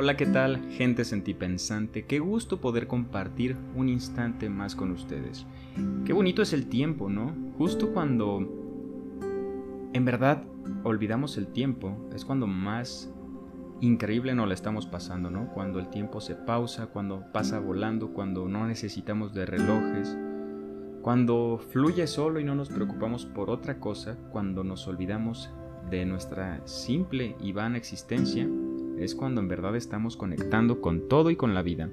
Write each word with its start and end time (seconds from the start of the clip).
Hola, 0.00 0.16
¿qué 0.16 0.26
tal, 0.26 0.70
gente 0.70 1.04
sentipensante? 1.04 2.04
Qué 2.04 2.20
gusto 2.20 2.60
poder 2.60 2.86
compartir 2.86 3.56
un 3.74 3.88
instante 3.88 4.48
más 4.48 4.76
con 4.76 4.92
ustedes. 4.92 5.44
Qué 6.04 6.12
bonito 6.12 6.40
es 6.40 6.52
el 6.52 6.68
tiempo, 6.68 7.10
¿no? 7.10 7.34
Justo 7.58 7.92
cuando 7.92 8.48
en 9.92 10.04
verdad 10.04 10.44
olvidamos 10.84 11.36
el 11.36 11.48
tiempo, 11.48 11.96
es 12.14 12.24
cuando 12.24 12.46
más 12.46 13.12
increíble 13.80 14.36
nos 14.36 14.46
la 14.46 14.54
estamos 14.54 14.86
pasando, 14.86 15.30
¿no? 15.30 15.48
Cuando 15.52 15.80
el 15.80 15.88
tiempo 15.90 16.20
se 16.20 16.36
pausa, 16.36 16.86
cuando 16.86 17.32
pasa 17.32 17.58
volando, 17.58 18.12
cuando 18.12 18.46
no 18.46 18.68
necesitamos 18.68 19.34
de 19.34 19.46
relojes, 19.46 20.16
cuando 21.02 21.58
fluye 21.72 22.06
solo 22.06 22.38
y 22.38 22.44
no 22.44 22.54
nos 22.54 22.68
preocupamos 22.68 23.26
por 23.26 23.50
otra 23.50 23.80
cosa, 23.80 24.16
cuando 24.30 24.62
nos 24.62 24.86
olvidamos 24.86 25.50
de 25.90 26.06
nuestra 26.06 26.64
simple 26.68 27.34
y 27.40 27.50
vana 27.50 27.78
existencia, 27.78 28.48
es 29.00 29.14
cuando 29.14 29.40
en 29.40 29.48
verdad 29.48 29.76
estamos 29.76 30.16
conectando 30.16 30.80
con 30.80 31.08
todo 31.08 31.30
y 31.30 31.36
con 31.36 31.54
la 31.54 31.62
vida. 31.62 31.90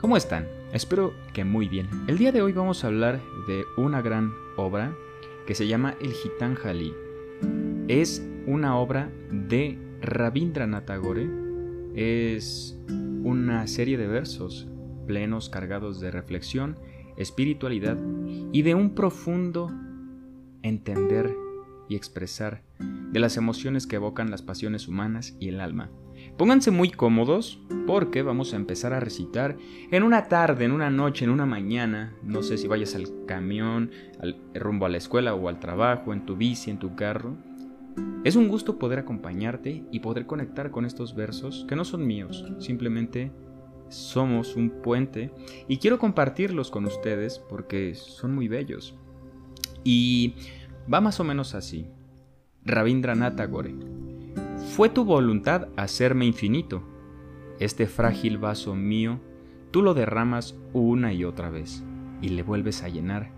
¿Cómo 0.00 0.16
están? 0.16 0.46
Espero 0.72 1.14
que 1.32 1.44
muy 1.44 1.68
bien. 1.68 1.88
El 2.08 2.18
día 2.18 2.32
de 2.32 2.42
hoy 2.42 2.52
vamos 2.52 2.84
a 2.84 2.88
hablar 2.88 3.20
de 3.46 3.64
una 3.76 4.02
gran 4.02 4.32
obra 4.56 4.94
que 5.46 5.54
se 5.54 5.66
llama 5.66 5.94
El 6.00 6.12
Gitanjali. 6.12 6.92
Es 7.88 8.26
una 8.46 8.76
obra 8.76 9.10
de 9.30 9.78
Rabindranath 10.02 10.86
Tagore. 10.86 11.28
Es 11.94 12.78
una 12.88 13.66
serie 13.66 13.96
de 13.96 14.06
versos 14.06 14.68
plenos 15.06 15.48
cargados 15.48 16.00
de 16.00 16.10
reflexión, 16.10 16.76
espiritualidad 17.16 17.96
y 18.52 18.62
de 18.62 18.74
un 18.74 18.94
profundo 18.94 19.70
entender 20.62 21.34
y 21.88 21.96
expresar 21.96 22.62
de 22.78 23.20
las 23.20 23.36
emociones 23.36 23.86
que 23.86 23.96
evocan 23.96 24.30
las 24.30 24.42
pasiones 24.42 24.88
humanas 24.88 25.36
y 25.38 25.48
el 25.48 25.60
alma. 25.60 25.90
Pónganse 26.36 26.70
muy 26.70 26.90
cómodos 26.90 27.60
porque 27.86 28.22
vamos 28.22 28.52
a 28.52 28.56
empezar 28.56 28.92
a 28.92 29.00
recitar 29.00 29.56
en 29.90 30.02
una 30.02 30.28
tarde, 30.28 30.64
en 30.64 30.72
una 30.72 30.90
noche, 30.90 31.24
en 31.24 31.30
una 31.30 31.46
mañana. 31.46 32.14
No 32.22 32.42
sé 32.42 32.58
si 32.58 32.66
vayas 32.66 32.94
al 32.94 33.06
camión, 33.26 33.90
al, 34.20 34.36
rumbo 34.54 34.86
a 34.86 34.88
la 34.88 34.98
escuela 34.98 35.34
o 35.34 35.48
al 35.48 35.60
trabajo, 35.60 36.12
en 36.12 36.26
tu 36.26 36.36
bici, 36.36 36.70
en 36.70 36.78
tu 36.78 36.96
carro. 36.96 37.36
Es 38.24 38.36
un 38.36 38.48
gusto 38.48 38.78
poder 38.78 38.98
acompañarte 38.98 39.84
y 39.90 40.00
poder 40.00 40.26
conectar 40.26 40.70
con 40.70 40.84
estos 40.84 41.14
versos 41.14 41.66
que 41.68 41.76
no 41.76 41.84
son 41.84 42.06
míos, 42.06 42.44
simplemente 42.58 43.30
somos 43.88 44.56
un 44.56 44.70
puente 44.70 45.30
y 45.68 45.76
quiero 45.76 45.98
compartirlos 45.98 46.70
con 46.70 46.86
ustedes 46.86 47.38
porque 47.38 47.94
son 47.94 48.34
muy 48.34 48.48
bellos. 48.48 48.96
Y 49.84 50.34
va 50.92 51.00
más 51.00 51.20
o 51.20 51.24
menos 51.24 51.54
así. 51.54 51.86
Rabindranath 52.64 53.36
Tagore. 53.36 53.74
Fue 54.74 54.88
tu 54.88 55.04
voluntad 55.04 55.68
hacerme 55.76 56.26
infinito. 56.26 56.82
Este 57.60 57.86
frágil 57.86 58.38
vaso 58.38 58.74
mío, 58.74 59.20
tú 59.70 59.82
lo 59.82 59.94
derramas 59.94 60.58
una 60.72 61.12
y 61.12 61.24
otra 61.24 61.48
vez 61.48 61.84
y 62.20 62.30
le 62.30 62.42
vuelves 62.42 62.82
a 62.82 62.88
llenar 62.88 63.30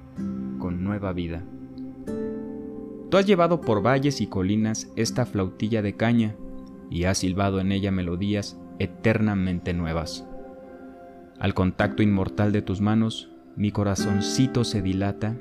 con 0.59 0.83
nueva 0.83 1.13
vida. 1.13 1.45
Tú 3.11 3.19
has 3.19 3.27
llevado 3.27 3.61
por 3.61 3.85
valles 3.85 4.23
y 4.23 4.29
colinas 4.29 4.91
esta 4.97 5.27
flautilla 5.27 5.83
de 5.83 5.95
caña 5.95 6.37
y 6.89 7.05
has 7.05 7.19
silbado 7.19 7.61
en 7.61 7.71
ella 7.71 7.91
melodías 7.91 8.59
eternamente 8.79 9.75
nuevas. 9.75 10.27
Al 11.39 11.53
contacto 11.53 12.03
inmortal 12.03 12.51
de 12.51 12.63
tus 12.63 12.81
manos, 12.81 13.31
mi 13.57 13.73
corazoncito 13.73 14.65
se 14.65 14.81
dilata 14.81 15.37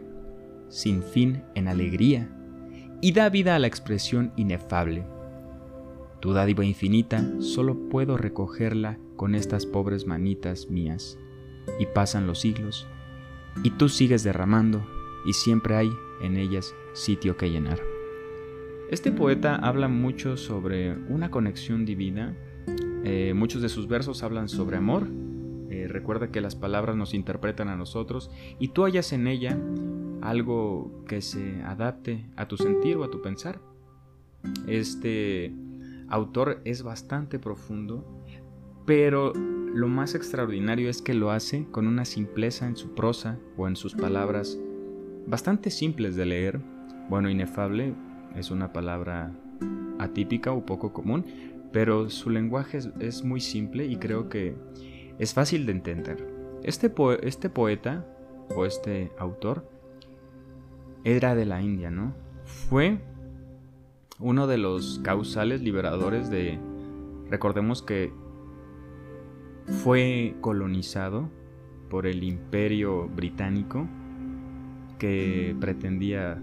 sin 0.68 1.04
fin 1.04 1.44
en 1.56 1.70
alegría 1.70 2.30
y 3.00 3.14
da 3.14 3.30
vida 3.30 3.56
a 3.56 3.60
la 3.60 3.68
expresión 3.68 4.34
inefable 4.36 5.15
tu 6.20 6.34
dádiva 6.34 6.66
infinita 6.66 7.24
solo 7.40 7.90
puedo 7.90 8.18
recogerla 8.18 8.98
con 9.16 9.36
estas 9.36 9.66
pobres 9.66 10.06
manitas 10.06 10.70
mías. 10.70 11.18
Y 11.80 11.88
pasan 11.88 12.28
los 12.28 12.42
siglos, 12.42 12.88
y 13.64 13.72
tú 13.72 13.90
sigues 13.90 14.24
derramando, 14.24 14.86
y 15.26 15.34
siempre 15.34 15.76
hay 15.76 15.92
en 16.22 16.38
ellas 16.38 16.74
sitio 16.94 17.38
que 17.38 17.50
llenar. 17.50 17.80
Este 18.92 19.12
poeta 19.12 19.56
habla 19.56 19.88
mucho 19.88 20.38
sobre 20.38 20.94
una 20.94 21.32
conexión 21.32 21.86
divina. 21.86 22.36
Eh, 23.04 23.34
muchos 23.36 23.62
de 23.62 23.70
sus 23.70 23.88
versos 23.88 24.22
hablan 24.22 24.48
sobre 24.48 24.78
amor. 24.78 25.08
Eh, 25.70 25.88
recuerda 25.90 26.32
que 26.32 26.40
las 26.40 26.56
palabras 26.56 26.96
nos 26.96 27.16
interpretan 27.16 27.68
a 27.68 27.76
nosotros 27.76 28.30
y 28.60 28.70
tú 28.70 28.84
hallas 28.84 29.12
en 29.12 29.28
ella 29.28 29.58
algo 30.22 31.04
que 31.08 31.22
se 31.22 31.62
adapte 31.64 32.26
a 32.36 32.48
tu 32.48 32.58
sentir 32.58 32.98
o 32.98 33.04
a 33.04 33.10
tu 33.10 33.22
pensar. 33.22 33.60
Este 34.68 35.52
autor 36.10 36.62
es 36.66 36.84
bastante 36.84 37.40
profundo, 37.40 38.06
pero 38.86 39.34
lo 39.34 39.88
más 39.88 40.16
extraordinario 40.16 40.90
es 40.90 41.02
que 41.02 41.14
lo 41.14 41.32
hace 41.32 41.66
con 41.72 41.88
una 41.88 42.06
simpleza 42.06 42.68
en 42.68 42.78
su 42.78 42.96
prosa 42.96 43.38
o 43.58 43.68
en 43.68 43.76
sus 43.76 43.96
palabras 43.96 44.58
bastante 45.28 45.70
simples 45.70 46.16
de 46.16 46.26
leer. 46.26 46.62
Bueno, 47.10 47.30
inefable 47.30 47.94
es 48.36 48.52
una 48.52 48.72
palabra 48.72 49.34
atípica 50.00 50.52
o 50.52 50.66
poco 50.66 50.94
común, 50.94 51.26
pero 51.72 52.10
su 52.10 52.30
lenguaje 52.30 52.80
es, 53.00 53.24
muy 53.24 53.42
simple 53.42 53.86
y 53.86 53.98
creo 53.98 54.30
que 54.30 54.56
es 55.20 55.34
fácil 55.34 55.66
de 55.66 55.74
entender. 55.74 56.26
Este, 56.64 56.92
este 57.24 57.50
poeta 57.50 58.06
o 58.56 58.66
este 58.66 59.12
autor 59.18 59.70
era 61.04 61.36
de 61.36 61.46
la 61.46 61.62
India, 61.62 61.92
¿no? 61.92 62.14
Fue 62.46 63.00
uno 64.20 64.48
de 64.48 64.58
los 64.58 65.00
causales 65.04 65.62
liberadores 65.62 66.30
de... 66.30 66.60
Recordemos 67.30 67.82
que 67.82 68.14
fue 69.84 70.36
colonizado 70.42 71.30
por 71.90 72.08
el 72.08 72.24
imperio 72.24 73.08
británico 73.08 73.88
que 75.00 75.56
pretendía 75.60 76.42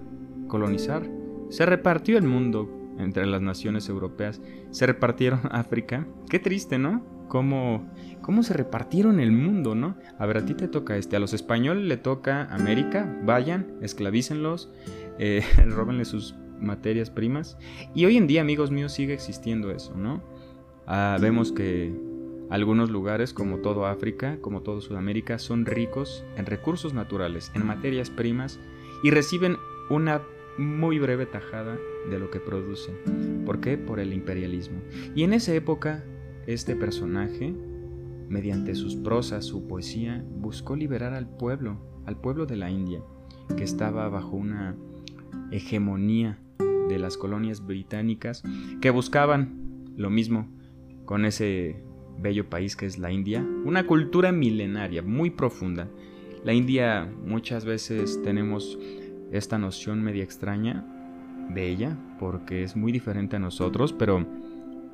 colonizar. 0.48 1.08
Se 1.48 1.66
repartió 1.66 2.18
el 2.18 2.24
mundo 2.24 2.68
entre 2.98 3.26
las 3.26 3.40
naciones 3.40 3.88
europeas, 3.88 4.40
se 4.70 4.86
repartieron 4.86 5.40
África. 5.50 6.06
Qué 6.28 6.38
triste, 6.38 6.78
¿no? 6.78 7.04
Cómo, 7.28 7.88
cómo 8.20 8.42
se 8.42 8.52
repartieron 8.52 9.18
el 9.18 9.32
mundo, 9.32 9.74
¿no? 9.74 9.96
A 10.18 10.26
ver, 10.26 10.38
a 10.38 10.44
ti 10.44 10.52
te 10.52 10.68
toca 10.68 10.96
este, 10.96 11.16
a 11.16 11.18
los 11.20 11.32
españoles 11.32 11.84
le 11.84 11.96
toca 11.96 12.44
América, 12.52 13.20
vayan, 13.24 13.78
esclavícenlos, 13.80 14.70
eh, 15.18 15.42
róbenle 15.68 16.04
sus 16.04 16.34
materias 16.62 17.10
primas. 17.10 17.58
Y 17.94 18.04
hoy 18.06 18.16
en 18.16 18.26
día, 18.26 18.40
amigos 18.40 18.70
míos, 18.70 18.92
sigue 18.92 19.14
existiendo 19.14 19.70
eso, 19.70 19.94
¿no? 19.96 20.22
Ah, 20.86 21.18
vemos 21.20 21.52
que 21.52 21.92
algunos 22.50 22.90
lugares, 22.90 23.32
como 23.32 23.58
todo 23.58 23.86
África, 23.86 24.38
como 24.40 24.62
todo 24.62 24.80
Sudamérica, 24.80 25.38
son 25.38 25.64
ricos 25.64 26.24
en 26.36 26.46
recursos 26.46 26.92
naturales, 26.92 27.50
en 27.54 27.66
materias 27.66 28.10
primas, 28.10 28.60
y 29.02 29.10
reciben 29.10 29.56
una 29.88 30.22
muy 30.58 30.98
breve 30.98 31.26
tajada 31.26 31.78
de 32.10 32.18
lo 32.18 32.30
que 32.30 32.40
producen. 32.40 33.44
¿Por 33.46 33.60
qué? 33.60 33.78
Por 33.78 34.00
el 34.00 34.12
imperialismo. 34.12 34.82
Y 35.14 35.22
en 35.22 35.32
esa 35.32 35.54
época, 35.54 36.04
este 36.46 36.76
personaje, 36.76 37.54
mediante 38.28 38.74
sus 38.74 38.96
prosas, 38.96 39.46
su 39.46 39.66
poesía, 39.66 40.24
buscó 40.36 40.76
liberar 40.76 41.14
al 41.14 41.28
pueblo, 41.28 41.78
al 42.04 42.20
pueblo 42.20 42.44
de 42.46 42.56
la 42.56 42.70
India, 42.70 43.02
que 43.56 43.64
estaba 43.64 44.08
bajo 44.08 44.36
una 44.36 44.76
hegemonía 45.50 46.38
de 46.92 46.98
las 46.98 47.16
colonias 47.16 47.64
británicas 47.64 48.42
que 48.80 48.90
buscaban 48.90 49.92
lo 49.96 50.10
mismo 50.10 50.48
con 51.04 51.24
ese 51.24 51.82
bello 52.18 52.48
país 52.48 52.76
que 52.76 52.86
es 52.86 52.98
la 52.98 53.10
India, 53.10 53.44
una 53.64 53.86
cultura 53.86 54.32
milenaria 54.32 55.02
muy 55.02 55.30
profunda. 55.30 55.88
La 56.44 56.52
India 56.52 57.10
muchas 57.24 57.64
veces 57.64 58.20
tenemos 58.22 58.78
esta 59.30 59.58
noción 59.58 60.02
media 60.02 60.24
extraña 60.24 60.86
de 61.50 61.68
ella 61.68 61.98
porque 62.18 62.62
es 62.62 62.76
muy 62.76 62.92
diferente 62.92 63.36
a 63.36 63.38
nosotros, 63.38 63.92
pero 63.92 64.26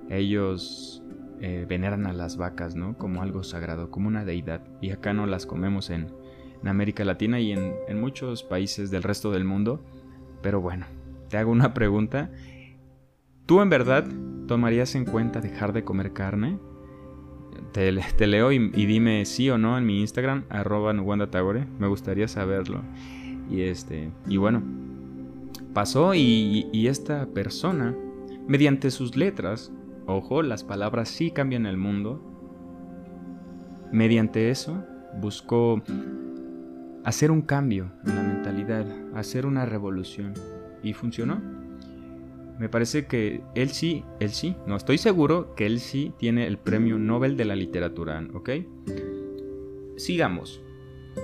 ellos 0.09 1.03
eh, 1.41 1.67
veneran 1.69 2.07
a 2.07 2.13
las 2.13 2.37
vacas, 2.37 2.75
¿no? 2.75 2.97
Como 2.97 3.23
algo 3.23 3.43
sagrado, 3.45 3.91
como 3.91 4.09
una 4.09 4.25
deidad. 4.25 4.63
Y 4.81 4.91
acá 4.91 5.13
no 5.13 5.27
las 5.27 5.47
comemos 5.47 5.91
en, 5.91 6.09
América 6.65 7.05
Latina 7.05 7.39
y 7.39 7.53
en, 7.53 7.73
en 7.87 8.01
muchos 8.01 8.43
países 8.43 8.91
del 8.91 9.05
resto 9.05 9.31
del 9.31 9.45
mundo. 9.45 9.85
Pero 10.43 10.61
bueno, 10.61 10.87
te 11.29 11.37
hago 11.37 11.53
una 11.53 11.75
pregunta. 11.75 12.31
¿Tú 13.47 13.61
en 13.61 13.71
verdad 13.71 14.07
tomarías 14.47 14.95
en 14.95 15.05
cuenta 15.05 15.41
dejar 15.41 15.73
de 15.73 15.85
comer 15.85 16.13
carne? 16.13 16.59
Te, 17.73 17.93
leo 18.27 18.53
y, 18.53 18.59
dime 18.59 19.25
sí 19.25 19.51
o 19.51 19.59
no 19.59 19.77
en 19.79 19.87
mi 19.87 20.01
Instagram, 20.01 20.45
arroba 20.49 20.95
Tagore. 21.31 21.67
Me 21.79 21.87
gustaría 21.87 22.29
saberlo. 22.29 22.83
Y 23.51 23.63
este. 23.63 24.11
Y 24.27 24.37
bueno. 24.37 24.63
Pasó 25.75 26.15
y, 26.15 26.67
y 26.73 26.89
esta 26.89 27.27
persona, 27.27 27.95
mediante 28.49 28.91
sus 28.91 29.17
letras, 29.17 29.71
ojo, 30.07 30.43
las 30.43 30.65
palabras 30.65 31.09
sí 31.09 31.31
cambian 31.31 31.67
el 31.67 31.77
mundo. 31.77 32.23
Mediante 33.93 34.51
eso, 34.51 34.85
buscó 35.21 35.83
hacer 37.05 37.31
un 37.31 37.43
cambio 37.43 37.93
en 38.07 38.17
la 38.17 38.23
mentalidad, 38.23 38.87
hacer 39.15 39.47
una 39.47 39.67
revolución 39.67 40.35
y 40.83 40.93
funcionó. 40.93 41.41
me 42.59 42.69
parece 42.69 43.07
que 43.07 43.43
él 43.55 43.71
sí, 43.71 44.05
él 44.19 44.31
sí, 44.31 44.57
no 44.67 44.77
estoy 44.77 44.99
seguro 44.99 45.55
que 45.55 45.67
él 45.67 45.79
sí 45.79 46.13
tiene 46.19 46.47
el 46.47 46.59
premio 46.59 46.99
Nobel 46.99 47.37
de 47.37 47.45
la 47.45 47.55
literatura, 47.55 48.27
¿ok? 48.35 48.51
Sigamos. 49.97 50.61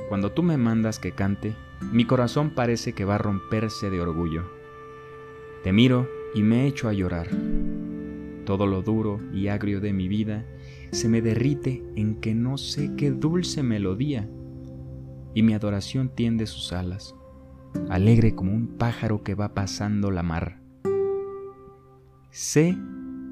Cuando 0.08 0.32
tú 0.32 0.42
me 0.42 0.56
mandas 0.56 0.98
que 0.98 1.12
cante, 1.12 1.54
mi 1.92 2.04
corazón 2.04 2.50
parece 2.50 2.92
que 2.92 3.04
va 3.04 3.16
a 3.16 3.18
romperse 3.18 3.90
de 3.90 4.00
orgullo. 4.00 4.44
Te 5.62 5.72
miro 5.72 6.08
y 6.34 6.42
me 6.42 6.66
echo 6.66 6.88
a 6.88 6.92
llorar. 6.92 7.28
Todo 8.44 8.66
lo 8.66 8.82
duro 8.82 9.20
y 9.32 9.48
agrio 9.48 9.80
de 9.80 9.92
mi 9.92 10.08
vida 10.08 10.44
se 10.90 11.08
me 11.08 11.22
derrite 11.22 11.82
en 11.96 12.20
que 12.20 12.34
no 12.34 12.58
sé 12.58 12.92
qué 12.96 13.10
dulce 13.10 13.62
melodía, 13.62 14.28
y 15.34 15.42
mi 15.42 15.54
adoración 15.54 16.10
tiende 16.14 16.46
sus 16.46 16.72
alas, 16.72 17.14
alegre 17.88 18.34
como 18.34 18.52
un 18.52 18.66
pájaro 18.78 19.22
que 19.22 19.34
va 19.34 19.54
pasando 19.54 20.10
la 20.10 20.22
mar. 20.22 20.58
Sé 22.30 22.76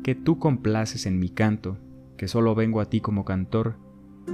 que 0.02 0.14
tú 0.14 0.38
complaces 0.38 1.06
en 1.06 1.18
mi 1.18 1.28
canto, 1.28 1.78
que 2.16 2.28
solo 2.28 2.54
vengo 2.54 2.80
a 2.80 2.86
ti 2.86 3.00
como 3.00 3.24
cantor, 3.24 3.76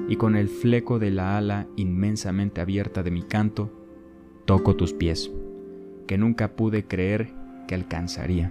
y 0.09 0.17
con 0.17 0.37
el 0.37 0.49
fleco 0.49 0.99
de 0.99 1.11
la 1.11 1.39
ala 1.39 1.67
inmensamente 1.77 2.61
abierta 2.61 3.03
de 3.03 3.11
mi 3.11 3.23
canto, 3.23 3.73
toco 4.45 4.77
tus 4.77 4.93
pies, 4.93 5.31
que 6.07 6.19
nunca 6.19 6.49
pude 6.57 6.85
creer 6.85 7.33
que 7.67 7.75
alcanzaría, 7.75 8.51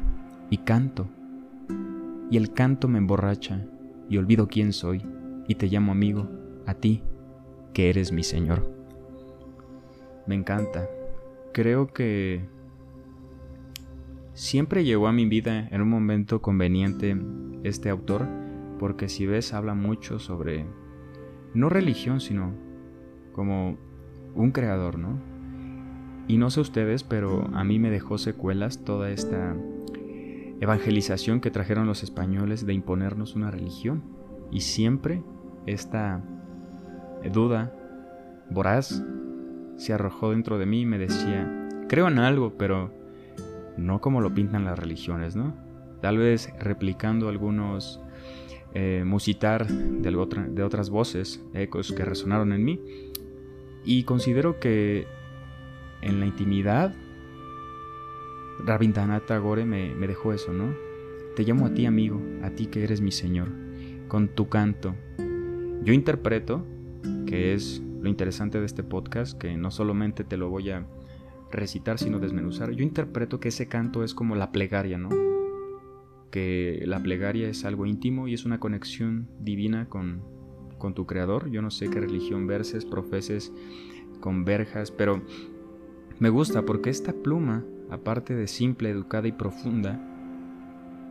y 0.49 0.57
canto. 0.59 1.07
Y 2.29 2.37
el 2.37 2.53
canto 2.53 2.87
me 2.87 2.97
emborracha, 2.97 3.65
y 4.09 4.17
olvido 4.17 4.47
quién 4.47 4.73
soy, 4.73 5.03
y 5.47 5.55
te 5.55 5.67
llamo 5.67 5.91
amigo, 5.91 6.27
a 6.65 6.73
ti, 6.73 7.03
que 7.73 7.89
eres 7.89 8.11
mi 8.11 8.23
Señor. 8.23 8.69
Me 10.25 10.35
encanta. 10.35 10.87
Creo 11.57 11.91
que 11.91 12.45
siempre 14.35 14.83
llegó 14.83 15.07
a 15.07 15.11
mi 15.11 15.25
vida 15.25 15.67
en 15.71 15.81
un 15.81 15.89
momento 15.89 16.39
conveniente 16.39 17.17
este 17.63 17.89
autor, 17.89 18.27
porque 18.77 19.09
si 19.09 19.25
ves 19.25 19.55
habla 19.55 19.73
mucho 19.73 20.19
sobre, 20.19 20.67
no 21.55 21.69
religión, 21.69 22.19
sino 22.19 22.53
como 23.33 23.75
un 24.35 24.51
creador, 24.51 24.99
¿no? 24.99 25.19
Y 26.27 26.37
no 26.37 26.51
sé 26.51 26.61
ustedes, 26.61 27.03
pero 27.03 27.49
a 27.51 27.63
mí 27.63 27.79
me 27.79 27.89
dejó 27.89 28.19
secuelas 28.19 28.83
toda 28.83 29.09
esta 29.09 29.55
evangelización 30.59 31.41
que 31.41 31.49
trajeron 31.49 31.87
los 31.87 32.03
españoles 32.03 32.67
de 32.67 32.75
imponernos 32.75 33.35
una 33.35 33.49
religión. 33.49 34.03
Y 34.51 34.61
siempre 34.61 35.23
esta 35.65 36.23
duda 37.33 37.73
voraz 38.51 39.03
se 39.77 39.93
arrojó 39.93 40.31
dentro 40.31 40.57
de 40.57 40.65
mí 40.65 40.81
y 40.81 40.85
me 40.85 40.97
decía, 40.97 41.69
creo 41.87 42.07
en 42.07 42.19
algo, 42.19 42.57
pero 42.57 42.91
no 43.77 44.01
como 44.01 44.21
lo 44.21 44.33
pintan 44.33 44.65
las 44.65 44.77
religiones, 44.77 45.35
¿no? 45.35 45.55
Tal 46.01 46.17
vez 46.17 46.51
replicando 46.59 47.29
algunos 47.29 48.01
eh, 48.73 49.03
musitar 49.05 49.67
de, 49.67 50.11
de 50.49 50.63
otras 50.63 50.89
voces, 50.89 51.43
ecos 51.53 51.93
que 51.93 52.05
resonaron 52.05 52.53
en 52.53 52.63
mí. 52.63 52.79
Y 53.85 54.03
considero 54.03 54.59
que 54.59 55.07
en 56.01 56.19
la 56.19 56.25
intimidad 56.25 56.93
Rabindranath 58.65 59.25
Tagore 59.25 59.65
me, 59.65 59.95
me 59.95 60.07
dejó 60.07 60.33
eso, 60.33 60.51
¿no? 60.51 60.75
Te 61.35 61.43
llamo 61.43 61.67
a 61.67 61.73
ti 61.73 61.85
amigo, 61.85 62.21
a 62.41 62.49
ti 62.49 62.65
que 62.67 62.83
eres 62.83 63.01
mi 63.01 63.11
Señor, 63.11 63.49
con 64.07 64.27
tu 64.29 64.49
canto. 64.49 64.95
Yo 65.83 65.93
interpreto, 65.93 66.65
que 67.25 67.53
es 67.53 67.81
lo 68.01 68.09
interesante 68.09 68.59
de 68.59 68.65
este 68.65 68.83
podcast, 68.83 69.37
que 69.37 69.55
no 69.57 69.71
solamente 69.71 70.23
te 70.23 70.37
lo 70.37 70.49
voy 70.49 70.69
a 70.71 70.85
recitar, 71.51 71.97
sino 71.97 72.19
desmenuzar, 72.19 72.71
yo 72.71 72.83
interpreto 72.83 73.39
que 73.39 73.49
ese 73.49 73.67
canto 73.67 74.03
es 74.03 74.13
como 74.13 74.35
la 74.35 74.51
plegaria, 74.51 74.97
¿no? 74.97 75.09
Que 76.31 76.83
la 76.85 77.01
plegaria 77.01 77.47
es 77.47 77.63
algo 77.65 77.85
íntimo 77.85 78.27
y 78.27 78.33
es 78.33 78.45
una 78.45 78.59
conexión 78.59 79.29
divina 79.39 79.87
con, 79.87 80.21
con 80.77 80.93
tu 80.93 81.05
creador. 81.05 81.49
Yo 81.49 81.61
no 81.61 81.71
sé 81.71 81.89
qué 81.89 82.01
religión 82.01 82.47
verses, 82.47 82.85
profeses, 82.85 83.53
converjas, 84.19 84.91
pero 84.91 85.21
me 86.19 86.29
gusta 86.29 86.63
porque 86.63 86.89
esta 86.89 87.13
pluma 87.13 87.63
aparte 87.89 88.35
de 88.35 88.47
simple, 88.47 88.89
educada 88.89 89.27
y 89.27 89.31
profunda, 89.31 89.99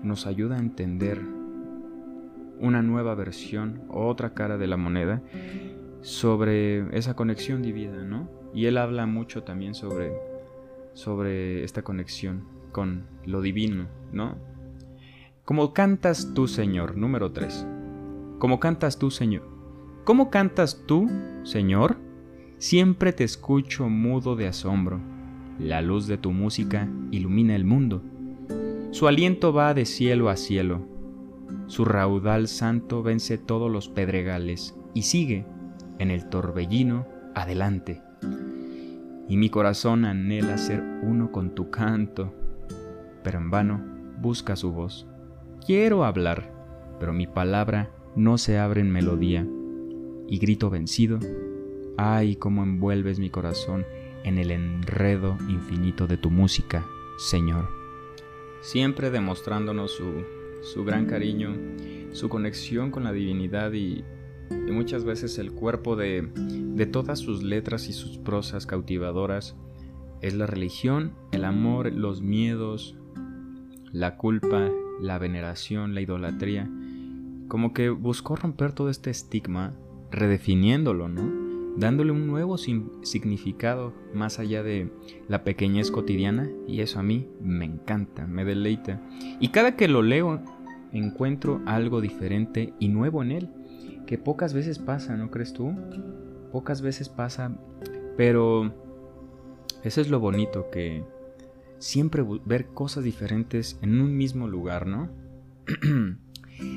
nos 0.03 0.27
ayuda 0.27 0.57
a 0.57 0.61
entender 0.61 1.21
una 2.59 2.83
nueva 2.83 3.15
versión, 3.15 3.83
otra 3.89 4.35
cara 4.35 4.59
de 4.59 4.67
la 4.67 4.77
moneda 4.77 5.23
sobre 6.07 6.97
esa 6.97 7.17
conexión 7.17 7.63
divina, 7.63 8.05
¿no? 8.05 8.31
Y 8.55 8.67
él 8.67 8.79
habla 8.79 9.07
mucho 9.07 9.43
también 9.43 9.75
sobre, 9.75 10.13
sobre 10.95 11.65
esta 11.65 11.83
conexión 11.83 12.45
con 12.71 13.09
lo 13.25 13.41
divino, 13.41 13.89
¿no? 14.13 14.37
Como 15.45 15.75
cantas 15.75 16.33
tú, 16.33 16.47
Señor, 16.47 16.97
número 16.97 17.33
3. 17.33 17.67
Como 18.39 18.61
cantas 18.61 19.01
tú, 19.01 19.11
Señor. 19.11 19.49
¿Cómo 20.05 20.31
cantas 20.31 20.85
tú, 20.87 21.11
Señor? 21.43 21.97
Siempre 22.59 23.13
te 23.13 23.25
escucho 23.25 23.89
mudo 23.89 24.37
de 24.37 24.47
asombro 24.47 25.01
la 25.59 25.83
luz 25.83 26.07
de 26.07 26.19
tu 26.19 26.31
música 26.31 26.89
ilumina 27.11 27.57
el 27.57 27.65
mundo. 27.65 28.01
Su 28.93 29.09
aliento 29.09 29.53
va 29.53 29.75
de 29.75 29.87
cielo 29.87 30.29
a 30.29 30.37
cielo. 30.37 30.87
Su 31.67 31.85
raudal 31.85 32.47
santo 32.47 33.03
vence 33.03 33.39
todos 33.39 33.73
los 33.73 33.89
pedregales 33.89 34.79
y 34.95 35.03
sigue 35.03 35.47
en 35.99 36.11
el 36.11 36.29
torbellino 36.29 37.07
adelante. 37.35 38.03
Y 39.29 39.37
mi 39.37 39.51
corazón 39.51 40.05
anhela 40.05 40.57
ser 40.57 40.83
uno 41.03 41.33
con 41.33 41.55
tu 41.55 41.71
canto, 41.71 42.33
pero 43.23 43.39
en 43.39 43.51
vano 43.51 43.83
busca 44.21 44.57
su 44.57 44.73
voz. 44.73 45.07
Quiero 45.65 46.05
hablar, 46.05 46.53
pero 47.01 47.13
mi 47.13 47.27
palabra 47.27 47.91
no 48.15 48.39
se 48.39 48.59
abre 48.59 48.81
en 48.81 48.91
melodía. 48.91 49.47
Y 50.29 50.39
grito 50.39 50.71
vencido, 50.71 51.19
ay, 51.97 52.37
cómo 52.37 52.63
envuelves 52.63 53.19
mi 53.19 53.31
corazón 53.31 53.85
en 54.25 54.39
el 54.39 54.51
enredo 54.51 55.37
infinito 55.49 56.07
de 56.07 56.17
tu 56.17 56.31
música, 56.31 56.85
Señor. 57.19 57.69
Siempre 58.61 59.11
demostrándonos 59.11 59.93
su, 59.93 60.85
gran 60.85 61.07
cariño, 61.07 61.55
su 62.13 62.29
conexión 62.29 62.91
con 62.91 63.05
la 63.05 63.13
divinidad 63.13 63.73
y, 63.73 64.05
muchas 64.51 65.05
veces 65.05 65.39
el 65.39 65.53
cuerpo 65.53 65.97
de, 65.97 66.29
de 66.35 66.87
todas 66.87 67.19
sus 67.19 67.43
letras 67.43 67.89
y 67.89 67.93
sus 67.93 68.19
prosas 68.19 68.67
cautivadoras 68.67 69.57
es 70.23 70.35
la 70.35 70.47
religión, 70.47 71.13
el 71.33 71.45
amor, 71.45 71.93
los 71.93 72.23
miedos, 72.23 72.97
la 73.93 74.17
culpa, 74.17 74.71
la 75.01 75.19
veneración, 75.19 75.95
la 75.95 76.01
idolatría. 76.01 76.71
Como 77.49 77.73
que 77.73 77.91
buscó 77.91 78.37
romper 78.37 78.73
todo 78.73 78.91
este 78.91 79.11
estigma, 79.11 79.75
redefiniéndolo, 80.11 81.09
¿no? 81.09 81.47
dándole 81.77 82.11
un 82.11 82.27
nuevo 82.27 82.57
significado 82.57 83.93
más 84.15 84.39
allá 84.39 84.63
de 84.63 84.91
la 85.29 85.45
pequeñez 85.45 85.91
cotidiana 85.91 86.49
y 86.67 86.81
eso 86.81 86.99
a 86.99 87.03
mí 87.03 87.29
me 87.41 87.65
encanta, 87.65 88.27
me 88.27 88.45
deleita. 88.45 89.01
Y 89.41 89.49
cada 89.49 89.77
que 89.77 89.89
lo 89.89 90.03
leo 90.03 90.43
encuentro 90.93 91.61
algo 91.67 92.01
diferente 92.01 92.73
y 92.79 92.89
nuevo 92.89 93.23
en 93.23 93.31
él, 93.31 93.51
que 94.07 94.19
pocas 94.19 94.55
veces 94.55 94.79
pasa, 94.79 95.17
¿no 95.17 95.31
crees 95.31 95.53
tú? 95.53 95.75
Pocas 96.53 96.81
veces 96.81 97.09
pasa, 97.09 97.57
pero 98.17 98.73
eso 99.83 100.01
es 100.01 100.09
lo 100.09 100.21
bonito, 100.21 100.71
que 100.71 101.05
siempre 101.79 102.25
ver 102.45 102.67
cosas 102.69 103.05
diferentes 103.05 103.79
en 103.83 104.01
un 104.01 104.17
mismo 104.17 104.49
lugar, 104.49 104.87
¿no? 104.87 105.11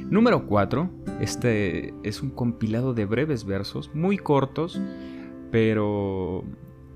Número 0.09 0.45
4. 0.47 0.89
Este 1.21 1.93
es 2.03 2.21
un 2.21 2.31
compilado 2.31 2.93
de 2.93 3.05
breves 3.05 3.45
versos, 3.45 3.91
muy 3.93 4.17
cortos, 4.17 4.81
pero 5.51 6.43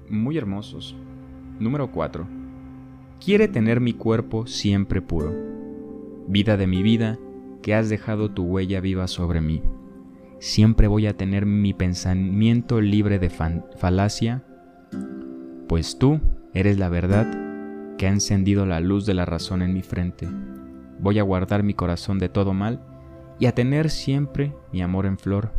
muy 0.10 0.38
hermosos. 0.38 0.96
Número 1.60 1.92
4. 1.92 2.28
Quiere 3.24 3.48
tener 3.48 3.80
mi 3.80 3.94
cuerpo 3.94 4.48
siempre 4.48 5.02
puro. 5.02 5.32
Vida 6.28 6.58
de 6.58 6.68
mi 6.68 6.84
vida, 6.84 7.20
que 7.62 7.74
has 7.74 7.90
dejado 7.90 8.32
tu 8.32 8.44
huella 8.44 8.82
viva 8.82 9.08
sobre 9.08 9.40
mí. 9.40 9.62
Siempre 10.43 10.88
voy 10.88 11.07
a 11.07 11.15
tener 11.15 11.45
mi 11.45 11.73
pensamiento 11.73 12.81
libre 12.81 13.17
de 13.17 13.29
falacia, 13.29 14.43
pues 15.67 15.97
tú 15.97 16.19
eres 16.53 16.77
la 16.77 16.89
verdad 16.89 17.95
que 17.97 18.07
ha 18.07 18.09
encendido 18.09 18.65
la 18.65 18.79
luz 18.79 19.05
de 19.05 19.13
la 19.13 19.25
razón 19.25 19.62
en 19.62 19.73
mi 19.73 19.81
frente 19.81 20.27
voy 21.03 21.19
a 21.19 21.23
guardar 21.23 21.63
mi 21.63 21.73
corazón 21.73 22.17
de 22.17 22.29
todo 22.29 22.53
mal 22.53 22.81
y 23.38 23.45
a 23.45 23.53
tener 23.53 23.89
siempre 23.89 24.53
mi 24.71 24.81
amor 24.81 25.05
en 25.05 25.17
flor, 25.17 25.51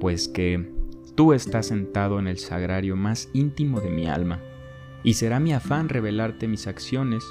pues 0.00 0.26
que 0.26 0.72
tú 1.14 1.32
estás 1.32 1.66
sentado 1.66 2.18
en 2.18 2.26
el 2.26 2.38
sagrario 2.38 2.96
más 2.96 3.28
íntimo 3.34 3.80
de 3.80 3.90
mi 3.90 4.08
alma, 4.08 4.40
y 5.04 5.14
será 5.14 5.38
mi 5.38 5.52
afán 5.52 5.88
revelarte 5.88 6.48
mis 6.48 6.66
acciones, 6.66 7.22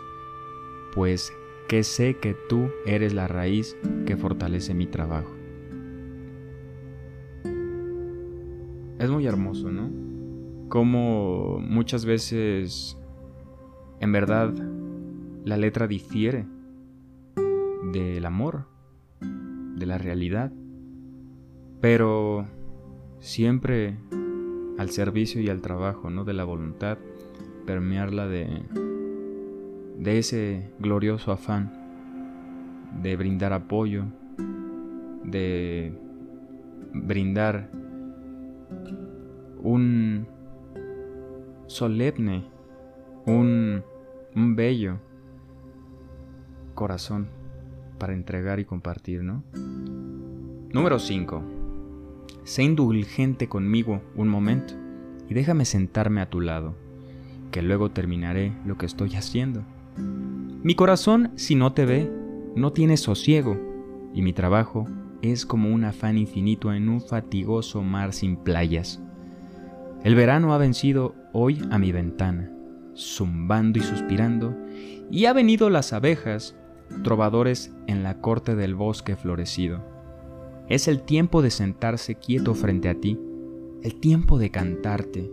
pues 0.93 1.33
que 1.67 1.83
sé 1.83 2.17
que 2.17 2.33
tú 2.47 2.69
eres 2.86 3.13
la 3.13 3.27
raíz 3.27 3.75
que 4.05 4.15
fortalece 4.15 4.74
mi 4.74 4.88
trabajo. 4.88 5.37
Es 9.00 9.10
muy 9.10 9.25
hermoso, 9.25 9.72
¿no? 9.72 9.89
Como 10.70 11.60
muchas 11.60 12.06
veces, 12.06 12.98
en 14.00 14.12
verdad, 14.12 14.54
la 15.46 15.58
letra 15.58 15.88
difiere 15.88 16.46
del 17.92 18.25
amor, 18.25 18.66
de 19.75 19.86
la 19.86 19.98
realidad, 19.98 20.51
pero 21.80 22.46
siempre 23.20 23.98
al 24.77 24.89
servicio 24.89 25.42
y 25.42 25.50
al 25.50 25.62
trabajo, 25.62 26.10
¿no? 26.10 26.25
De 26.25 26.34
la 26.34 26.44
voluntad, 26.44 26.98
permearla 27.66 28.27
de, 28.27 28.63
de 30.00 30.18
ese 30.18 30.72
glorioso 30.80 31.32
afán 31.32 31.77
de 33.01 33.16
brindar 33.16 33.54
apoyo, 33.54 34.06
de 35.24 35.94
brindar 36.94 37.70
un 39.62 40.28
solemne, 41.68 42.46
un, 43.26 43.84
un 44.36 44.56
bello 44.56 45.00
corazón 46.74 47.28
para 47.98 48.14
entregar 48.14 48.60
y 48.60 48.66
compartir, 48.66 49.24
¿no? 49.24 49.44
Número 50.72 51.00
5. 51.00 51.44
Sé 52.44 52.64
indulgente 52.64 53.50
conmigo 53.50 54.02
un 54.16 54.28
momento 54.28 54.74
y 55.28 55.34
déjame 55.34 55.66
sentarme 55.66 56.22
a 56.22 56.30
tu 56.30 56.40
lado, 56.40 56.76
que 57.52 57.62
luego 57.62 57.92
terminaré 57.92 58.54
lo 58.66 58.78
que 58.78 58.86
estoy 58.86 59.16
haciendo. 59.16 59.64
Mi 59.98 60.76
corazón, 60.76 61.32
si 61.36 61.56
no 61.56 61.74
te 61.74 61.86
ve, 61.86 62.12
no 62.56 62.72
tiene 62.72 62.98
sosiego, 62.98 63.58
y 64.14 64.22
mi 64.22 64.34
trabajo 64.34 64.86
es 65.22 65.46
como 65.46 65.74
un 65.74 65.84
afán 65.84 66.18
infinito 66.18 66.74
en 66.74 66.90
un 66.90 67.02
fatigoso 67.02 67.82
mar 67.82 68.14
sin 68.14 68.38
playas. 68.38 69.02
El 70.04 70.16
verano 70.16 70.54
ha 70.54 70.58
vencido 70.58 71.16
hoy 71.34 71.62
a 71.72 71.80
mi 71.80 71.92
ventana, 71.92 72.51
zumbando 72.96 73.80
y 73.80 73.82
suspirando, 73.82 74.56
y 75.10 75.25
ha 75.25 75.34
venido 75.34 75.70
las 75.70 75.92
abejas, 75.92 76.56
trovadores 77.04 77.74
en 77.88 78.04
la 78.04 78.22
corte 78.22 78.56
del 78.56 78.75
bosque 78.75 79.16
florecido. 79.16 79.84
Es 80.70 80.88
el 80.88 81.01
tiempo 81.01 81.42
de 81.42 81.50
sentarse 81.50 82.16
quieto 82.16 82.54
frente 82.54 82.89
a 82.89 82.96
ti, 82.96 83.20
el 83.82 84.00
tiempo 84.00 84.38
de 84.38 84.51
cantarte 84.51 85.32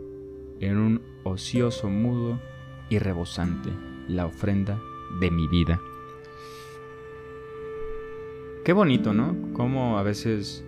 en 0.61 0.79
un 0.79 1.03
ocioso 1.25 1.91
mudo 1.91 2.41
y 2.89 2.99
rebosante, 2.99 3.71
la 4.09 4.27
ofrenda 4.27 4.81
de 5.21 5.31
mi 5.31 5.47
vida. 5.47 5.81
Qué 8.65 8.73
bonito, 8.73 9.13
¿no? 9.13 9.37
Cómo 9.53 9.99
a 9.99 10.03
veces 10.03 10.65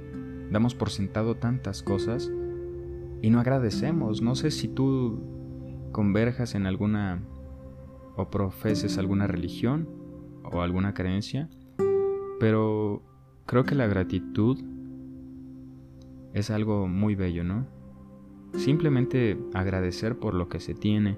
damos 0.51 0.75
por 0.75 0.91
sentado 0.91 1.37
tantas 1.37 1.83
cosas 1.83 2.31
y 3.23 3.31
no 3.31 3.41
agradecemos. 3.41 4.23
No 4.23 4.35
sé 4.35 4.51
si 4.51 4.69
tú 4.69 5.21
converjas 5.93 6.55
en 6.55 6.67
alguna 6.67 7.23
o 8.17 8.31
profeses 8.31 8.99
alguna 8.99 9.27
religión 9.27 9.89
o 10.45 10.63
alguna 10.63 10.95
creencia, 10.95 11.49
pero 12.41 13.03
creo 13.47 13.65
que 13.65 13.75
la 13.75 13.87
gratitud 13.87 14.59
es 16.33 16.51
algo 16.51 16.87
muy 16.87 17.15
bello, 17.15 17.45
¿no? 17.45 17.67
Simplemente 18.55 19.39
agradecer 19.55 20.19
por 20.19 20.35
lo 20.35 20.49
que 20.49 20.61
se 20.61 20.75
tiene. 20.75 21.17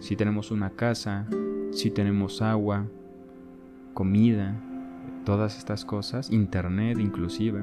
Si 0.00 0.16
tenemos 0.16 0.50
una 0.50 0.70
casa, 0.70 1.26
si 1.72 1.90
tenemos 1.90 2.42
agua, 2.42 2.86
comida, 3.94 4.60
todas 5.24 5.58
estas 5.58 5.84
cosas, 5.84 6.30
internet 6.30 6.98
inclusive, 6.98 7.62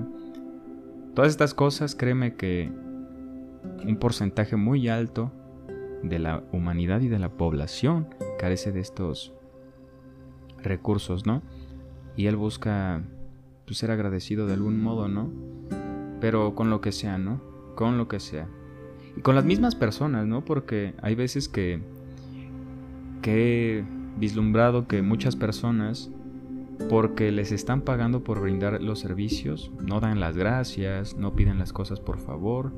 todas 1.14 1.32
estas 1.32 1.54
cosas, 1.54 1.96
créeme 1.96 2.36
que 2.36 2.72
un 3.86 3.98
porcentaje 3.98 4.56
muy 4.56 4.88
alto 4.88 5.32
de 6.04 6.20
la 6.20 6.44
humanidad 6.52 7.02
y 7.02 7.08
de 7.08 7.20
la 7.20 7.30
población 7.30 8.08
carece 8.38 8.72
de 8.72 8.80
estos 8.80 9.34
recursos, 10.62 11.26
¿no? 11.26 11.42
Y 12.16 12.28
él 12.28 12.36
busca 12.36 13.04
pues, 13.66 13.78
ser 13.78 13.92
agradecido 13.92 14.48
de 14.48 14.54
algún 14.54 14.82
modo, 14.82 15.08
¿no? 15.08 15.30
Pero 16.20 16.56
con 16.56 16.70
lo 16.70 16.82
que 16.82 16.92
sea, 16.92 17.18
¿no? 17.18 17.42
Con 17.76 17.98
lo 17.98 18.08
que 18.08 18.20
sea. 18.20 18.48
Y 19.16 19.22
con 19.22 19.36
las 19.36 19.46
mismas 19.46 19.76
personas, 19.76 20.26
¿no? 20.26 20.44
Porque 20.46 20.94
hay 21.02 21.16
veces 21.16 21.48
que, 21.48 21.82
que 23.22 23.80
he 23.80 23.86
vislumbrado 24.18 24.88
que 24.88 25.02
muchas 25.02 25.36
personas 25.36 26.12
porque 26.90 27.32
les 27.32 27.52
están 27.52 27.82
pagando 27.82 28.24
por 28.24 28.40
brindar 28.40 28.82
los 28.82 29.00
servicios, 29.00 29.72
no 29.82 30.00
dan 30.00 30.20
las 30.20 30.38
gracias, 30.38 31.18
no 31.18 31.36
piden 31.36 31.58
las 31.58 31.74
cosas 31.74 32.00
por 32.00 32.20
favor. 32.20 32.72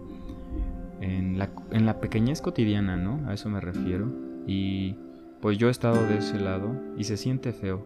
En 1.01 1.37
la, 1.37 1.49
en 1.71 1.85
la 1.85 1.99
pequeñez 1.99 2.41
cotidiana, 2.41 2.97
¿no? 2.97 3.27
A 3.29 3.33
eso 3.33 3.49
me 3.49 3.61
refiero. 3.61 4.11
Y 4.45 4.95
pues 5.41 5.57
yo 5.57 5.67
he 5.67 5.71
estado 5.71 6.05
de 6.07 6.17
ese 6.17 6.39
lado 6.39 6.75
y 6.97 7.05
se 7.05 7.17
siente 7.17 7.53
feo. 7.53 7.85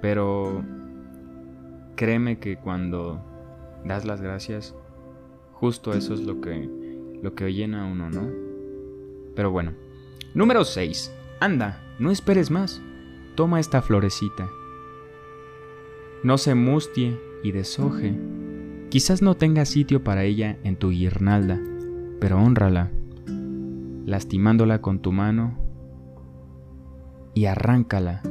Pero 0.00 0.62
créeme 1.96 2.38
que 2.38 2.56
cuando 2.56 3.24
das 3.84 4.04
las 4.04 4.20
gracias, 4.20 4.74
justo 5.52 5.92
eso 5.92 6.14
es 6.14 6.20
lo 6.20 6.40
que, 6.40 6.68
lo 7.22 7.34
que 7.34 7.52
llena 7.52 7.82
a 7.82 7.86
uno, 7.90 8.10
¿no? 8.10 8.28
Pero 9.34 9.50
bueno. 9.50 9.72
Número 10.34 10.64
6. 10.64 11.12
Anda, 11.40 11.80
no 11.98 12.10
esperes 12.10 12.50
más. 12.50 12.80
Toma 13.34 13.60
esta 13.60 13.82
florecita 13.82 14.48
no 16.22 16.38
se 16.38 16.54
mustie 16.54 17.18
y 17.42 17.52
deshoje. 17.52 18.14
Quizás 18.90 19.22
no 19.22 19.36
tenga 19.36 19.64
sitio 19.64 20.02
para 20.02 20.24
ella 20.24 20.58
en 20.64 20.76
tu 20.76 20.90
guirnalda, 20.90 21.60
pero 22.20 22.38
honrala, 22.38 22.90
lastimándola 24.04 24.80
con 24.80 25.00
tu 25.00 25.12
mano 25.12 25.58
y 27.34 27.46
arráncala. 27.46 28.22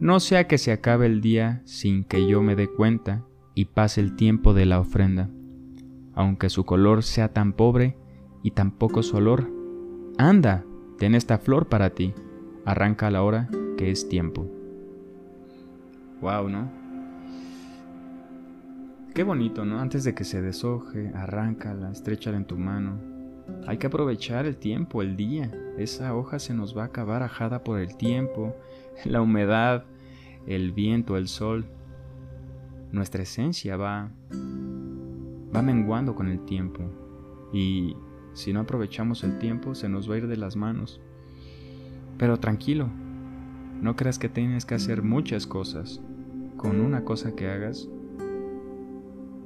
No 0.00 0.20
sea 0.20 0.46
que 0.46 0.58
se 0.58 0.72
acabe 0.72 1.06
el 1.06 1.20
día 1.20 1.62
sin 1.64 2.04
que 2.04 2.26
yo 2.26 2.42
me 2.42 2.56
dé 2.56 2.68
cuenta 2.68 3.24
y 3.54 3.66
pase 3.66 4.00
el 4.00 4.16
tiempo 4.16 4.54
de 4.54 4.66
la 4.66 4.80
ofrenda, 4.80 5.28
aunque 6.14 6.48
su 6.48 6.64
color 6.64 7.02
sea 7.02 7.32
tan 7.32 7.52
pobre 7.52 7.96
y 8.42 8.52
tan 8.52 8.70
poco 8.70 9.02
su 9.02 9.16
olor. 9.16 9.50
Anda, 10.16 10.64
ten 10.98 11.14
esta 11.14 11.38
flor 11.38 11.68
para 11.68 11.90
ti, 11.90 12.14
arranca 12.64 13.10
la 13.10 13.22
hora 13.22 13.48
que 13.76 13.90
es 13.90 14.08
tiempo. 14.08 14.46
Wow, 16.20 16.48
¿no? 16.48 16.87
Qué 19.18 19.24
bonito, 19.24 19.64
¿no? 19.64 19.80
Antes 19.80 20.04
de 20.04 20.14
que 20.14 20.22
se 20.22 20.40
deshoje, 20.40 21.10
arráncala, 21.12 21.90
estrechala 21.90 22.36
en 22.36 22.44
tu 22.44 22.56
mano. 22.56 23.00
Hay 23.66 23.78
que 23.78 23.88
aprovechar 23.88 24.46
el 24.46 24.56
tiempo, 24.56 25.02
el 25.02 25.16
día. 25.16 25.50
Esa 25.76 26.14
hoja 26.14 26.38
se 26.38 26.54
nos 26.54 26.78
va 26.78 26.82
a 26.82 26.86
acabar 26.86 27.24
ajada 27.24 27.64
por 27.64 27.80
el 27.80 27.96
tiempo, 27.96 28.54
la 29.04 29.20
humedad, 29.20 29.82
el 30.46 30.70
viento, 30.70 31.16
el 31.16 31.26
sol. 31.26 31.66
Nuestra 32.92 33.24
esencia 33.24 33.76
va 33.76 34.12
va 35.52 35.62
menguando 35.62 36.14
con 36.14 36.28
el 36.28 36.44
tiempo 36.44 36.84
y 37.52 37.96
si 38.34 38.52
no 38.52 38.60
aprovechamos 38.60 39.24
el 39.24 39.40
tiempo 39.40 39.74
se 39.74 39.88
nos 39.88 40.08
va 40.08 40.14
a 40.14 40.18
ir 40.18 40.28
de 40.28 40.36
las 40.36 40.54
manos. 40.54 41.00
Pero 42.18 42.38
tranquilo, 42.38 42.88
no 43.82 43.96
creas 43.96 44.20
que 44.20 44.28
tienes 44.28 44.64
que 44.64 44.76
hacer 44.76 45.02
muchas 45.02 45.48
cosas. 45.48 46.00
Con 46.56 46.80
una 46.80 47.04
cosa 47.04 47.34
que 47.34 47.48
hagas, 47.48 47.88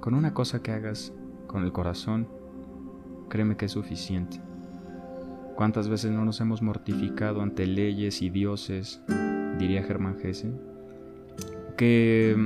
con 0.03 0.15
una 0.15 0.35
cosa 0.35 0.61
que 0.61 0.73
hagas 0.73 1.13
con 1.47 1.63
el 1.63 1.71
corazón, 1.71 2.27
créeme 3.29 3.57
que 3.57 3.67
es 3.67 3.73
suficiente. 3.73 4.41
¿Cuántas 5.55 5.89
veces 5.89 6.11
no 6.11 6.25
nos 6.25 6.41
hemos 6.41 6.61
mortificado 6.61 7.41
ante 7.41 7.67
leyes 7.67 8.21
y 8.21 8.29
dioses, 8.29 9.01
diría 9.59 9.85
Germán 9.85 10.19
Gese, 10.19 10.51
que, 11.77 12.37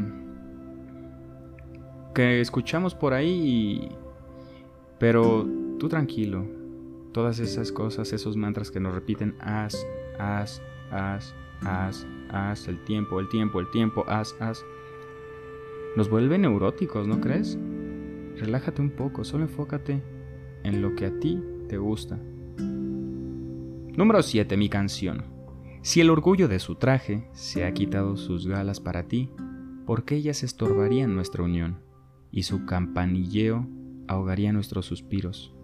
que 2.14 2.42
escuchamos 2.42 2.94
por 2.94 3.14
ahí, 3.14 3.88
pero 4.98 5.48
tú 5.78 5.88
tranquilo, 5.88 6.44
todas 7.12 7.38
esas 7.38 7.72
cosas, 7.72 8.12
esos 8.12 8.36
mantras 8.36 8.70
que 8.70 8.80
nos 8.80 8.92
repiten, 8.94 9.34
haz, 9.40 9.74
haz, 10.18 10.60
haz, 10.90 11.34
haz, 11.62 12.06
haz, 12.28 12.68
el 12.68 12.84
tiempo, 12.84 13.18
el 13.18 13.30
tiempo, 13.30 13.60
el 13.60 13.70
tiempo, 13.70 14.04
haz, 14.08 14.36
haz, 14.40 14.62
nos 15.96 16.10
vuelve 16.10 16.36
neuróticos, 16.36 17.08
¿no 17.08 17.20
crees? 17.22 17.58
Relájate 18.36 18.82
un 18.82 18.90
poco, 18.90 19.24
solo 19.24 19.44
enfócate 19.44 20.02
en 20.62 20.82
lo 20.82 20.94
que 20.94 21.06
a 21.06 21.18
ti 21.18 21.42
te 21.68 21.78
gusta. 21.78 22.20
Número 23.96 24.22
7. 24.22 24.58
Mi 24.58 24.68
canción. 24.68 25.24
Si 25.80 26.02
el 26.02 26.10
orgullo 26.10 26.48
de 26.48 26.58
su 26.58 26.74
traje 26.74 27.28
se 27.32 27.64
ha 27.64 27.72
quitado 27.72 28.18
sus 28.18 28.46
galas 28.46 28.78
para 28.78 29.04
ti, 29.04 29.30
¿por 29.86 30.04
qué 30.04 30.16
ellas 30.16 30.42
estorbarían 30.42 31.14
nuestra 31.14 31.42
unión? 31.42 31.78
Y 32.30 32.42
su 32.42 32.66
campanilleo 32.66 33.66
ahogaría 34.06 34.52
nuestros 34.52 34.84
suspiros. 34.84 35.54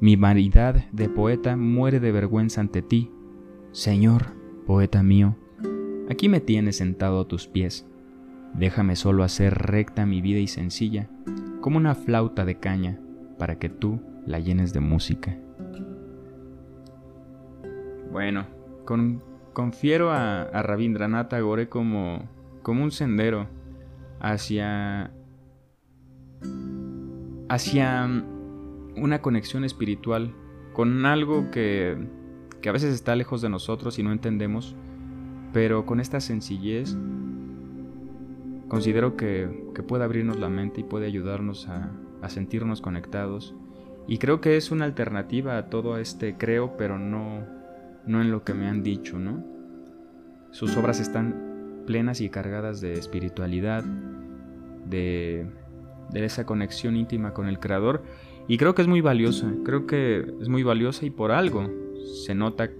Mi 0.00 0.16
vanidad 0.16 0.90
de 0.92 1.08
poeta 1.08 1.56
muere 1.56 1.98
de 1.98 2.12
vergüenza 2.12 2.60
ante 2.60 2.82
ti. 2.82 3.10
Señor, 3.72 4.34
poeta 4.66 5.02
mío, 5.02 5.34
aquí 6.10 6.28
me 6.28 6.40
tienes 6.40 6.76
sentado 6.76 7.20
a 7.20 7.28
tus 7.28 7.46
pies 7.46 7.86
Déjame 8.54 8.96
solo 8.96 9.22
hacer 9.22 9.54
recta 9.54 10.06
mi 10.06 10.20
vida 10.20 10.38
y 10.38 10.46
sencilla, 10.46 11.08
como 11.60 11.76
una 11.76 11.94
flauta 11.94 12.44
de 12.44 12.58
caña, 12.58 12.98
para 13.38 13.58
que 13.58 13.68
tú 13.68 14.00
la 14.26 14.38
llenes 14.38 14.72
de 14.72 14.80
música. 14.80 15.36
Bueno, 18.10 18.46
con 18.84 19.22
confiero 19.56 20.10
a, 20.10 20.42
a 20.42 20.62
Rabindranath 20.62 21.30
Tagore 21.30 21.70
como, 21.70 22.28
como 22.62 22.84
un 22.84 22.90
sendero 22.90 23.48
hacia, 24.20 25.10
hacia 27.48 28.06
una 28.96 29.22
conexión 29.22 29.64
espiritual 29.64 30.34
con 30.74 31.06
algo 31.06 31.50
que, 31.50 31.96
que 32.60 32.68
a 32.68 32.72
veces 32.72 32.92
está 32.92 33.16
lejos 33.16 33.40
de 33.40 33.48
nosotros 33.48 33.98
y 33.98 34.02
no 34.02 34.12
entendemos, 34.12 34.76
pero 35.54 35.86
con 35.86 36.00
esta 36.00 36.20
sencillez 36.20 36.94
considero 38.68 39.16
que, 39.16 39.48
que 39.74 39.82
puede 39.82 40.04
abrirnos 40.04 40.38
la 40.38 40.48
mente 40.48 40.80
y 40.80 40.84
puede 40.84 41.06
ayudarnos 41.06 41.68
a, 41.68 41.90
a 42.22 42.28
sentirnos 42.28 42.80
conectados. 42.80 43.54
Y 44.08 44.18
creo 44.18 44.40
que 44.40 44.56
es 44.56 44.70
una 44.70 44.84
alternativa 44.84 45.58
a 45.58 45.68
todo 45.68 45.98
este 45.98 46.36
creo, 46.36 46.76
pero 46.76 46.98
no, 46.98 47.44
no 48.06 48.20
en 48.20 48.30
lo 48.30 48.44
que 48.44 48.54
me 48.54 48.68
han 48.68 48.82
dicho, 48.82 49.18
¿no? 49.18 49.44
Sus 50.50 50.76
obras 50.76 51.00
están 51.00 51.82
plenas 51.86 52.20
y 52.20 52.28
cargadas 52.28 52.80
de 52.80 52.94
espiritualidad, 52.94 53.84
de, 54.86 55.46
de 56.10 56.24
esa 56.24 56.46
conexión 56.46 56.96
íntima 56.96 57.34
con 57.34 57.48
el 57.48 57.58
Creador. 57.58 58.02
Y 58.48 58.58
creo 58.58 58.74
que 58.74 58.82
es 58.82 58.88
muy 58.88 59.00
valiosa, 59.00 59.52
creo 59.64 59.86
que 59.86 60.24
es 60.40 60.48
muy 60.48 60.62
valiosa 60.62 61.04
y 61.04 61.10
por 61.10 61.32
algo 61.32 61.68
se 62.24 62.34
nota 62.34 62.70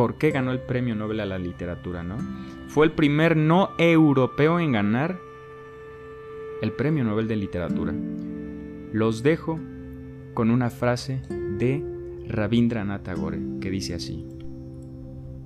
por 0.00 0.16
qué 0.16 0.30
ganó 0.30 0.50
el 0.50 0.60
premio 0.60 0.94
Nobel 0.94 1.20
a 1.20 1.26
la 1.26 1.38
literatura, 1.38 2.02
¿no? 2.02 2.16
Fue 2.68 2.86
el 2.86 2.92
primer 2.92 3.36
no 3.36 3.68
europeo 3.76 4.58
en 4.58 4.72
ganar 4.72 5.20
el 6.62 6.72
premio 6.72 7.04
Nobel 7.04 7.28
de 7.28 7.36
literatura. 7.36 7.92
Los 8.94 9.22
dejo 9.22 9.60
con 10.32 10.50
una 10.50 10.70
frase 10.70 11.20
de 11.28 11.84
Rabindranath 12.26 13.02
Tagore 13.02 13.38
que 13.60 13.68
dice 13.68 13.92
así: 13.92 14.26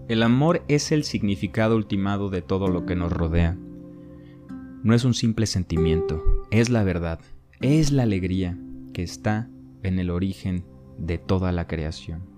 El 0.06 0.22
amor 0.22 0.62
es 0.68 0.92
el 0.92 1.02
significado 1.02 1.74
ultimado 1.74 2.30
de 2.30 2.40
todo 2.40 2.68
lo 2.68 2.86
que 2.86 2.94
nos 2.94 3.12
rodea. 3.12 3.58
No 4.84 4.94
es 4.94 5.04
un 5.04 5.14
simple 5.14 5.46
sentimiento, 5.46 6.22
es 6.52 6.70
la 6.70 6.84
verdad, 6.84 7.18
es 7.60 7.90
la 7.90 8.04
alegría 8.04 8.56
que 8.92 9.02
está 9.02 9.50
en 9.82 9.98
el 9.98 10.10
origen 10.10 10.64
de 10.96 11.18
toda 11.18 11.50
la 11.50 11.66
creación. 11.66 12.33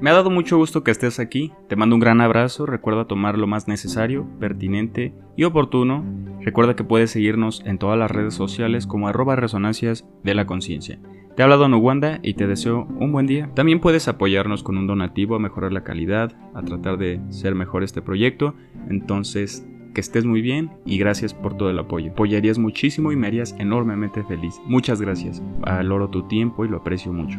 Me 0.00 0.08
ha 0.08 0.14
dado 0.14 0.30
mucho 0.30 0.56
gusto 0.56 0.82
que 0.82 0.90
estés 0.90 1.20
aquí, 1.20 1.52
te 1.68 1.76
mando 1.76 1.94
un 1.94 2.00
gran 2.00 2.22
abrazo, 2.22 2.64
recuerda 2.64 3.04
tomar 3.04 3.36
lo 3.36 3.46
más 3.46 3.68
necesario, 3.68 4.26
pertinente 4.40 5.12
y 5.36 5.44
oportuno, 5.44 6.02
recuerda 6.40 6.74
que 6.74 6.84
puedes 6.84 7.10
seguirnos 7.10 7.62
en 7.66 7.76
todas 7.76 7.98
las 7.98 8.10
redes 8.10 8.32
sociales 8.32 8.86
como 8.86 9.08
arroba 9.08 9.36
resonancias 9.36 10.08
de 10.24 10.34
la 10.34 10.46
conciencia. 10.46 10.98
Te 11.36 11.42
ha 11.42 11.44
hablado 11.44 11.68
Nuwanda 11.68 12.18
y 12.22 12.32
te 12.32 12.46
deseo 12.46 12.88
un 12.98 13.12
buen 13.12 13.26
día. 13.26 13.50
También 13.54 13.80
puedes 13.80 14.08
apoyarnos 14.08 14.62
con 14.62 14.78
un 14.78 14.86
donativo 14.86 15.36
a 15.36 15.38
mejorar 15.38 15.72
la 15.72 15.84
calidad, 15.84 16.32
a 16.54 16.62
tratar 16.62 16.96
de 16.96 17.20
ser 17.28 17.54
mejor 17.54 17.82
este 17.82 18.00
proyecto, 18.00 18.54
entonces 18.88 19.66
que 19.94 20.00
estés 20.00 20.24
muy 20.24 20.40
bien 20.40 20.70
y 20.86 20.96
gracias 20.96 21.34
por 21.34 21.58
todo 21.58 21.68
el 21.68 21.78
apoyo. 21.78 22.12
Apoyarías 22.12 22.58
muchísimo 22.58 23.12
y 23.12 23.16
me 23.16 23.26
harías 23.26 23.54
enormemente 23.58 24.24
feliz. 24.24 24.60
Muchas 24.64 25.00
gracias. 25.00 25.42
Valoro 25.60 26.08
tu 26.08 26.26
tiempo 26.26 26.64
y 26.64 26.68
lo 26.68 26.78
aprecio 26.78 27.12
mucho. 27.12 27.38